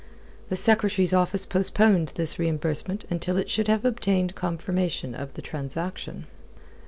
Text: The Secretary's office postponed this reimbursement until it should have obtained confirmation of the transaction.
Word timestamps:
The 0.49 0.55
Secretary's 0.55 1.13
office 1.13 1.45
postponed 1.45 2.13
this 2.15 2.39
reimbursement 2.39 3.05
until 3.11 3.37
it 3.37 3.51
should 3.51 3.67
have 3.67 3.85
obtained 3.85 4.33
confirmation 4.33 5.13
of 5.13 5.35
the 5.35 5.43
transaction. 5.43 6.25